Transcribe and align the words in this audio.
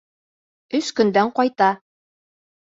Өс 0.79 0.89
көндән 1.01 1.29
ҡайта. 1.41 1.69